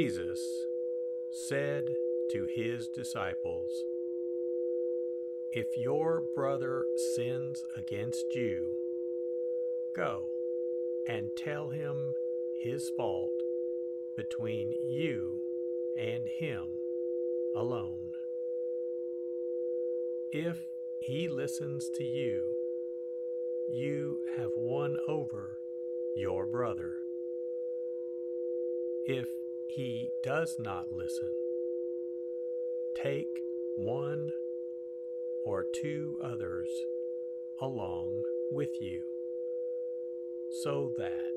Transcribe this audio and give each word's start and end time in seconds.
Jesus 0.00 0.38
said 1.32 1.96
to 2.30 2.46
his 2.54 2.86
disciples, 2.86 3.82
If 5.50 5.76
your 5.76 6.22
brother 6.36 6.84
sins 7.16 7.64
against 7.76 8.36
you, 8.36 8.74
go 9.96 10.26
and 11.08 11.30
tell 11.36 11.70
him 11.70 12.14
his 12.62 12.92
fault 12.96 13.32
between 14.16 14.72
you 14.86 15.40
and 15.98 16.28
him 16.28 16.66
alone. 17.56 18.12
If 20.30 20.58
he 21.00 21.26
listens 21.26 21.90
to 21.96 22.04
you, 22.04 22.44
you 23.68 24.20
have 24.36 24.52
won 24.54 24.96
over 25.08 25.58
your 26.14 26.46
brother. 26.46 26.92
If 29.04 29.26
he 29.68 30.12
does 30.22 30.56
not 30.58 30.90
listen. 30.90 31.30
Take 32.94 33.40
one 33.76 34.32
or 35.44 35.64
two 35.72 36.18
others 36.22 36.68
along 37.60 38.22
with 38.50 38.80
you, 38.80 39.02
so 40.50 40.92
that 40.98 41.32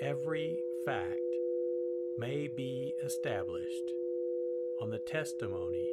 every 0.00 0.64
fact 0.84 1.20
may 2.18 2.48
be 2.48 2.94
established 3.04 3.94
on 4.80 4.90
the 4.90 4.98
testimony 4.98 5.90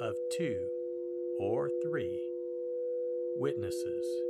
of 0.00 0.16
two 0.30 0.68
or 1.38 1.70
three 1.82 2.22
witnesses. 3.36 4.22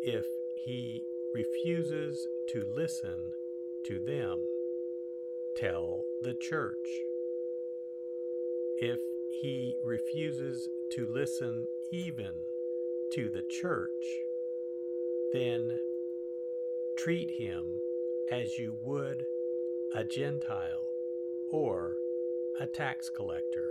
If 0.00 0.26
he 0.54 1.04
refuses 1.34 2.26
to 2.48 2.64
listen 2.74 3.32
to 3.86 3.98
them. 3.98 4.40
Tell 5.54 6.04
the 6.22 6.34
church. 6.34 7.02
If 8.78 9.00
he 9.30 9.76
refuses 9.82 10.68
to 10.90 11.06
listen 11.06 11.66
even 11.90 12.32
to 13.12 13.28
the 13.28 13.42
church, 13.42 13.90
then 15.32 15.78
treat 16.96 17.30
him 17.30 17.80
as 18.30 18.58
you 18.58 18.74
would 18.82 19.24
a 19.94 20.04
Gentile 20.04 20.88
or 21.50 21.96
a 22.58 22.66
tax 22.66 23.08
collector. 23.08 23.70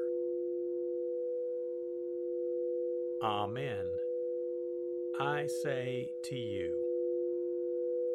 Amen. 3.22 3.86
I 5.20 5.48
say 5.48 6.12
to 6.24 6.36
you, 6.36 6.76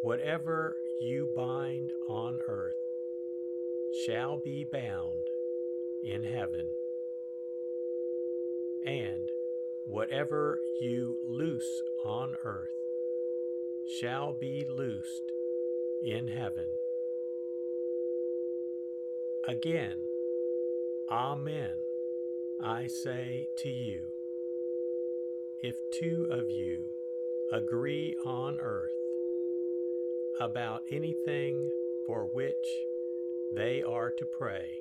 whatever 0.02 0.76
you 1.00 1.26
bind 1.34 1.92
on 2.08 2.40
earth 2.46 2.76
shall 3.90 4.36
be 4.36 4.64
bound 4.64 5.30
in 6.02 6.22
heaven, 6.22 6.66
and 8.84 9.30
whatever 9.86 10.60
you 10.78 11.16
loose 11.26 11.82
on 12.04 12.36
earth 12.44 12.76
shall 13.86 14.34
be 14.34 14.66
loosed 14.68 15.32
in 16.02 16.28
heaven. 16.28 16.66
Again, 19.48 19.96
Amen, 21.10 21.72
I 22.62 22.86
say 22.88 23.48
to 23.56 23.70
you, 23.70 24.02
if 25.62 25.76
two 25.90 26.28
of 26.30 26.50
you 26.50 26.84
agree 27.50 28.16
on 28.24 28.60
earth 28.60 28.99
about 30.40 30.82
anything 30.90 31.70
for 32.06 32.24
which 32.32 32.86
they 33.52 33.82
are 33.82 34.10
to 34.10 34.24
pray, 34.24 34.80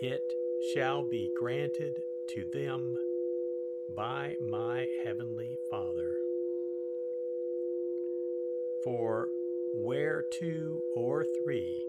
it 0.00 0.34
shall 0.72 1.02
be 1.02 1.30
granted 1.36 2.02
to 2.26 2.44
them 2.52 2.96
by 3.94 4.34
my 4.40 4.88
heavenly 5.04 5.58
Father. 5.70 6.16
For 8.82 9.28
where 9.74 10.24
two 10.30 10.82
or 10.94 11.24
three 11.42 11.84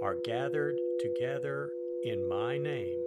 are 0.00 0.14
gathered 0.14 0.78
together 1.00 1.72
in 2.04 2.26
my 2.26 2.58
name, 2.58 3.00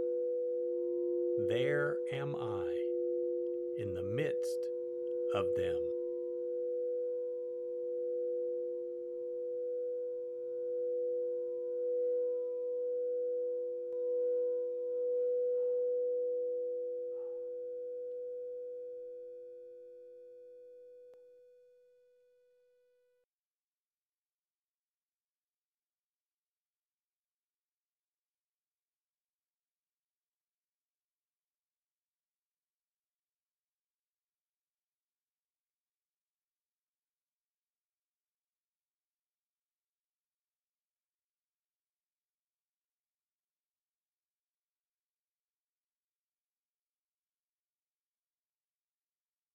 there 1.37 1.97
am 2.11 2.35
I 2.35 2.65
in 3.77 3.93
the 3.93 4.03
midst 4.03 4.67
of 5.33 5.53
them. 5.55 5.77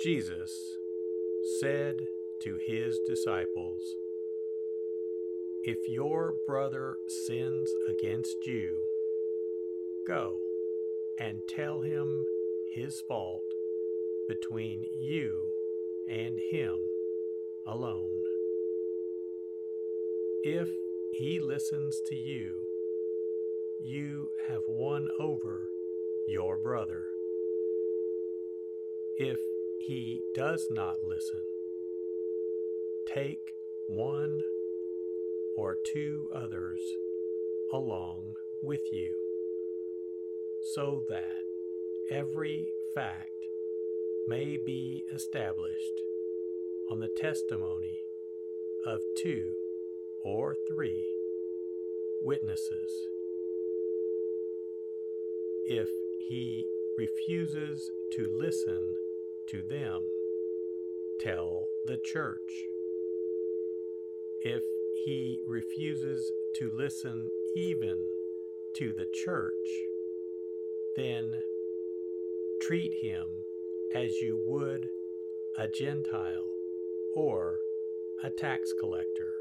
Jesus 0.00 0.78
said 1.58 2.06
to 2.42 2.56
his 2.64 3.00
disciples, 3.04 3.96
If 5.64 5.78
your 5.88 6.34
brother 6.46 6.98
sins 7.08 7.68
against 7.88 8.46
you, 8.46 8.78
go 10.06 10.38
and 11.18 11.40
tell 11.48 11.80
him 11.80 12.24
his 12.72 13.00
fault 13.08 13.42
between 14.28 14.86
you 15.00 15.48
and 16.08 16.38
him 16.52 16.78
alone. 17.66 18.22
If 20.44 20.68
he 21.12 21.40
listens 21.40 22.00
to 22.06 22.14
you, 22.14 22.54
you 23.82 24.30
have 24.46 24.62
won 24.68 25.08
over 25.18 25.68
your 26.28 26.56
brother. 26.56 27.06
If 29.16 29.40
he 29.78 30.20
does 30.34 30.68
not 30.70 30.96
listen, 31.04 31.40
take 33.06 33.54
one 33.86 34.42
or 35.56 35.76
two 35.92 36.28
others 36.34 36.80
along 37.72 38.34
with 38.62 38.82
you, 38.92 39.14
so 40.74 41.02
that 41.08 41.42
every 42.10 42.66
fact 42.94 43.30
may 44.26 44.56
be 44.56 45.04
established 45.14 46.02
on 46.90 47.00
the 47.00 47.08
testimony 47.16 48.00
of 48.86 49.00
two 49.16 49.52
or 50.24 50.54
three 50.68 51.04
witnesses. 52.22 53.06
If 55.64 55.88
he 56.28 56.66
refuses 56.96 57.90
to 58.12 58.28
listen 58.32 58.94
to 59.48 59.62
them, 59.62 60.02
tell 61.20 61.66
the 61.86 61.98
church. 62.04 62.64
If 64.42 64.62
he 65.04 65.40
refuses 65.46 66.30
to 66.56 66.70
listen 66.74 67.28
even 67.56 67.98
to 68.74 68.92
the 68.92 69.06
church, 69.24 69.52
then 70.96 71.32
treat 72.60 72.92
him 73.02 73.26
as 73.94 74.20
you 74.20 74.38
would 74.46 74.88
a 75.56 75.66
Gentile 75.66 76.50
or 77.14 77.58
a 78.22 78.30
tax 78.30 78.72
collector. 78.78 79.32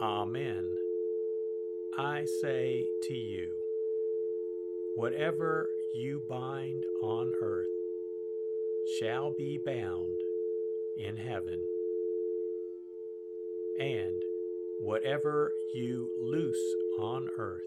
Amen. 0.00 0.76
I 1.96 2.24
say 2.40 2.84
to 3.04 3.14
you, 3.14 3.50
whatever 4.94 5.68
you 5.94 6.22
bind 6.28 6.84
on 7.02 7.32
earth 7.42 7.66
shall 8.98 9.34
be 9.36 9.58
bound 9.64 10.16
in 10.96 11.16
heaven, 11.16 11.60
and 13.78 14.22
whatever 14.80 15.52
you 15.74 16.10
loose 16.20 16.74
on 16.98 17.28
earth 17.38 17.62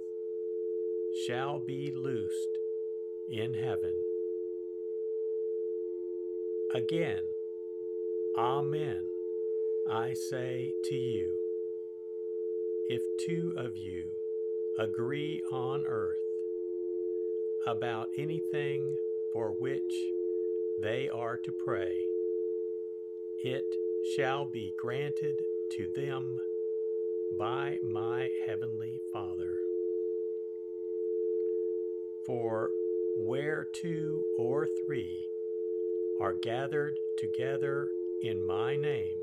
shall 1.28 1.60
be 1.60 1.94
loosed 1.96 2.58
in 3.30 3.54
heaven. 3.54 3.94
Again, 6.74 7.22
Amen, 8.38 9.06
I 9.90 10.14
say 10.14 10.74
to 10.86 10.96
you, 10.96 11.38
if 12.90 13.02
two 13.26 13.54
of 13.58 13.78
you 13.78 14.12
agree 14.78 15.42
on 15.54 15.86
earth 15.88 16.25
about 17.66 18.10
anything 18.18 18.96
for 19.34 19.52
which 19.52 19.94
they 20.82 21.10
are 21.10 21.38
to 21.38 21.52
pray, 21.52 21.98
it 23.44 23.66
shall 24.16 24.46
be 24.46 24.74
granted 24.78 25.42
to 25.72 25.88
them 25.96 26.40
by 27.38 27.78
my 27.84 28.30
heavenly 28.46 29.02
Father. 29.12 29.58
For 32.26 32.72
where 33.18 33.68
two 33.74 34.24
or 34.38 34.68
three 34.86 35.28
are 36.20 36.34
gathered 36.34 36.98
together 37.18 37.90
in 38.22 38.46
my 38.46 38.76
name, 38.76 39.18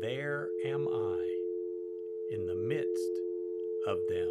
there 0.00 0.50
am 0.64 0.88
I 0.88 1.18
in 2.30 2.46
the 2.46 2.54
midst 2.54 3.20
of 3.86 3.98
them. 4.08 4.30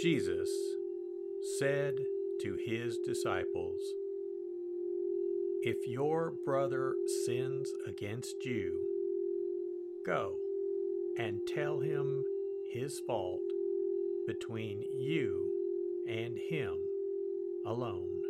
Jesus 0.00 0.48
said 1.58 2.06
to 2.40 2.56
his 2.64 2.96
disciples, 3.04 3.82
If 5.62 5.76
your 5.86 6.32
brother 6.46 6.94
sins 7.26 7.74
against 7.86 8.46
you, 8.46 8.80
go 10.06 10.36
and 11.18 11.46
tell 11.46 11.80
him 11.80 12.24
his 12.72 12.98
fault 13.06 13.42
between 14.26 14.86
you 14.90 15.52
and 16.08 16.38
him 16.48 16.78
alone. 17.66 18.22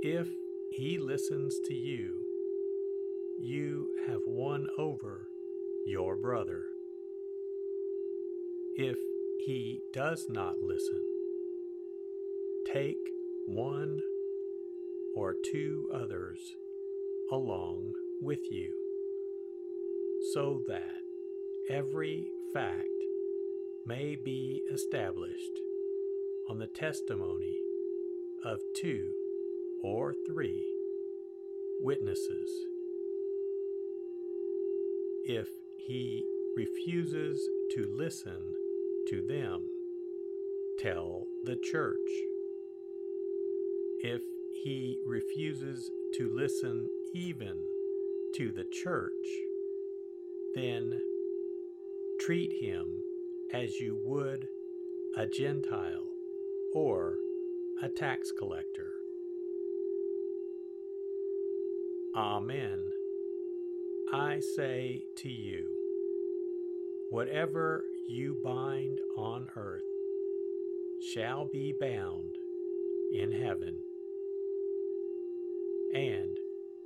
If 0.00 0.28
he 0.72 0.96
listens 0.96 1.58
to 1.66 1.74
you, 1.74 2.14
you 3.38 3.88
have 4.06 4.22
won 4.24 4.68
over 4.78 5.28
your 5.86 6.16
brother. 6.16 6.62
If 8.76 8.96
he 9.46 9.80
does 9.92 10.26
not 10.28 10.60
listen. 10.60 11.00
Take 12.72 12.98
one 13.46 14.00
or 15.14 15.34
two 15.52 15.88
others 15.92 16.38
along 17.32 17.92
with 18.20 18.40
you, 18.50 18.72
so 20.32 20.62
that 20.68 21.00
every 21.70 22.26
fact 22.52 22.86
may 23.86 24.16
be 24.16 24.62
established 24.72 25.60
on 26.48 26.58
the 26.58 26.66
testimony 26.66 27.56
of 28.44 28.60
two 28.76 29.10
or 29.82 30.14
three 30.26 30.64
witnesses. 31.80 32.50
If 35.24 35.48
he 35.76 36.24
refuses 36.56 37.48
to 37.74 37.86
listen 37.96 38.54
to 39.10 39.22
them. 39.22 39.62
Tell 40.78 41.26
the 41.44 41.56
church. 41.70 41.98
If 44.02 44.22
he 44.64 44.98
refuses 45.04 45.90
to 46.16 46.30
listen 46.34 46.88
even 47.14 47.54
to 48.36 48.52
the 48.52 48.64
church, 48.72 49.12
then 50.54 51.00
treat 52.20 52.52
him 52.62 53.02
as 53.52 53.80
you 53.80 53.98
would 54.04 54.46
a 55.16 55.26
Gentile 55.26 56.06
or 56.72 57.16
a 57.82 57.88
tax 57.88 58.30
collector. 58.38 58.92
Amen. 62.16 62.78
I 64.12 64.40
say 64.40 65.02
to 65.16 65.28
you, 65.28 65.66
whatever 67.10 67.84
you 68.10 68.36
bind 68.42 68.98
on 69.16 69.46
earth 69.56 69.84
shall 71.14 71.44
be 71.44 71.72
bound 71.78 72.34
in 73.12 73.30
heaven, 73.30 73.76
and 75.94 76.36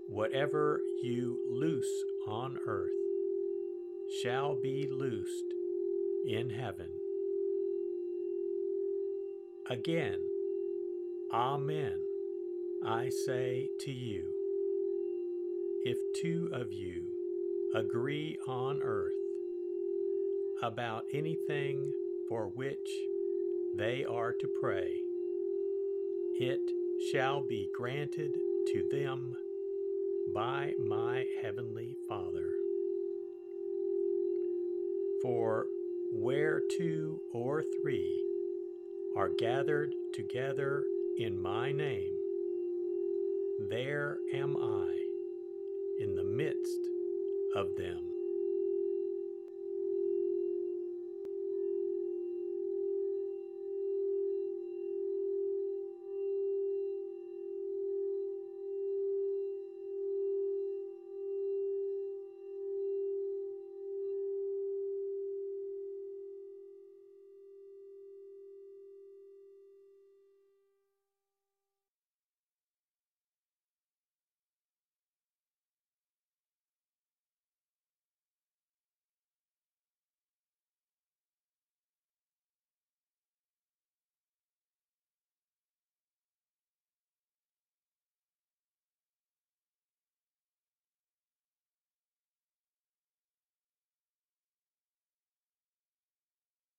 whatever 0.07 0.83
you 1.03 1.39
loose 1.51 2.05
on 2.29 2.59
earth 2.67 2.93
shall 4.23 4.55
be 4.55 4.87
loosed 4.91 5.55
in 6.27 6.51
heaven. 6.51 6.91
Again, 9.71 10.19
Amen, 11.33 11.99
I 12.85 13.09
say 13.09 13.71
to 13.81 13.91
you, 13.91 14.31
if 15.87 15.97
two 16.21 16.51
of 16.53 16.71
you 16.71 17.03
agree 17.75 18.39
on 18.47 18.83
earth 18.83 19.24
about 20.65 21.05
anything 21.13 21.93
for 22.27 22.49
which 22.49 22.89
they 23.77 24.03
are 24.03 24.33
to 24.33 24.49
pray, 24.63 24.89
it 26.41 26.61
shall 27.13 27.43
be 27.47 27.69
granted 27.77 28.31
to 28.69 28.89
them 28.91 29.37
by 30.35 30.73
my 30.79 31.27
heavenly 31.43 31.95
Father. 32.09 32.51
For 35.21 35.67
where 36.13 36.63
two 36.79 37.21
or 37.35 37.63
three 37.83 38.25
are 39.19 39.29
gathered 39.39 39.93
together 40.15 40.83
in 41.19 41.39
my 41.39 41.73
name, 41.73 42.15
there 43.69 44.17
am 44.33 44.57
I 44.57 44.97
in 46.01 46.15
the 46.15 46.25
midst 46.25 46.81
of 47.55 47.67
them. 47.77 48.14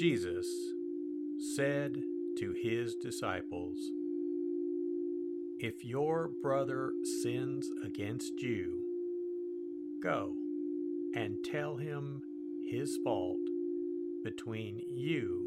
Jesus 0.00 0.46
said 1.54 2.02
to 2.38 2.54
his 2.62 2.94
disciples, 2.94 3.76
If 5.58 5.84
your 5.84 6.30
brother 6.42 6.94
sins 7.22 7.70
against 7.84 8.40
you, 8.40 8.80
go 10.02 10.32
and 11.14 11.36
tell 11.44 11.76
him 11.76 12.22
his 12.70 12.98
fault 13.04 13.40
between 14.24 14.80
you 14.88 15.46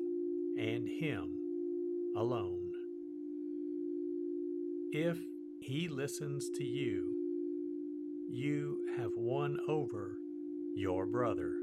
and 0.60 0.88
him 0.88 1.36
alone. 2.16 2.74
If 4.92 5.18
he 5.62 5.88
listens 5.88 6.48
to 6.58 6.64
you, 6.64 7.12
you 8.30 8.82
have 8.98 9.14
won 9.18 9.58
over 9.68 10.20
your 10.76 11.08
brother. 11.08 11.54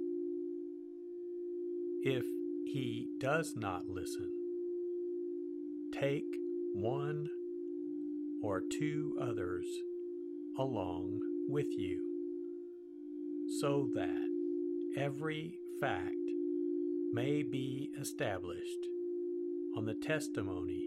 If 2.02 2.24
he 2.72 3.08
does 3.18 3.54
not 3.56 3.88
listen, 3.88 4.30
take 5.92 6.36
one 6.72 7.28
or 8.42 8.62
two 8.78 9.16
others 9.20 9.66
along 10.56 11.20
with 11.48 11.66
you, 11.76 12.00
so 13.60 13.88
that 13.94 14.28
every 14.96 15.58
fact 15.80 16.14
may 17.12 17.42
be 17.42 17.90
established 18.00 18.86
on 19.76 19.84
the 19.84 19.94
testimony 19.94 20.86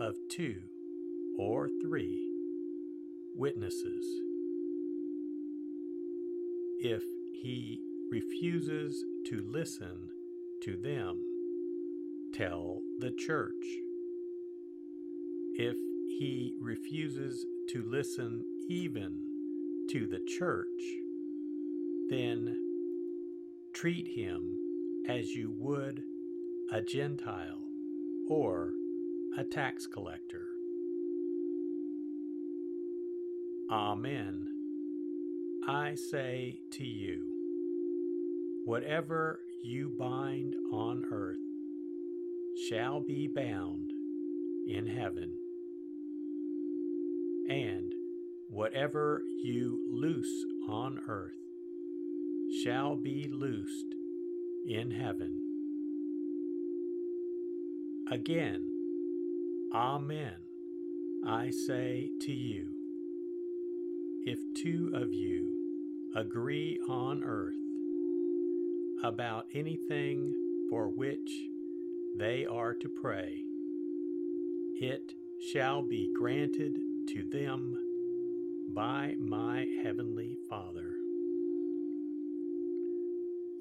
of 0.00 0.16
two 0.28 0.56
or 1.38 1.68
three 1.80 2.28
witnesses. 3.36 4.04
If 6.80 7.02
he 7.40 7.80
refuses 8.10 9.04
to 9.26 9.44
listen 9.48 10.10
to 10.62 10.76
them, 10.76 11.20
tell 12.34 12.80
the 12.98 13.10
church. 13.10 13.52
If 15.54 15.76
he 16.18 16.54
refuses 16.60 17.44
to 17.70 17.82
listen 17.84 18.44
even 18.68 19.22
to 19.90 20.06
the 20.06 20.20
church, 20.38 20.66
then 22.10 22.56
treat 23.74 24.08
him 24.08 24.56
as 25.08 25.30
you 25.30 25.54
would 25.58 26.02
a 26.72 26.82
Gentile 26.82 27.64
or 28.28 28.72
a 29.36 29.44
tax 29.44 29.86
collector. 29.86 30.46
Amen. 33.70 34.48
I 35.66 35.94
say 35.94 36.60
to 36.72 36.84
you, 36.84 37.22
whatever 38.64 39.40
you 39.62 39.90
bind 39.98 40.54
on 40.72 41.04
earth 41.12 41.36
shall 42.68 43.00
be 43.00 43.28
bound 43.28 43.90
in 44.68 44.86
heaven, 44.86 45.32
and 47.48 47.92
whatever 48.50 49.22
you 49.42 49.80
loose 49.90 50.44
on 50.68 51.00
earth 51.08 51.32
shall 52.64 52.96
be 52.96 53.28
loosed 53.30 53.94
in 54.66 54.90
heaven. 54.90 55.40
Again, 58.10 58.68
Amen, 59.74 60.32
I 61.26 61.50
say 61.50 62.10
to 62.22 62.32
you, 62.32 62.72
if 64.24 64.38
two 64.54 64.92
of 64.94 65.12
you 65.12 65.54
agree 66.16 66.80
on 66.88 67.22
earth 67.22 67.57
about 69.02 69.46
anything 69.54 70.34
for 70.70 70.88
which 70.88 71.30
they 72.16 72.44
are 72.46 72.74
to 72.74 72.88
pray, 72.88 73.42
it 74.80 75.14
shall 75.52 75.82
be 75.82 76.12
granted 76.16 76.78
to 77.08 77.24
them 77.30 77.76
by 78.74 79.14
my 79.18 79.66
heavenly 79.82 80.36
Father. 80.50 80.94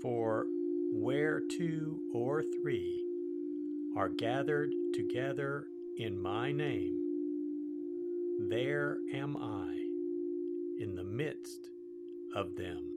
For 0.02 0.48
where 0.92 1.42
two 1.42 2.00
or 2.14 2.44
three 2.62 3.04
are 3.96 4.10
gathered 4.10 4.72
together 4.94 5.68
in 5.98 6.22
my 6.22 6.52
name, 6.52 6.98
there 8.50 8.98
am 9.14 9.38
I 9.38 9.74
in 10.80 10.96
the 10.96 11.04
midst 11.04 11.70
of 12.36 12.56
them. 12.56 12.97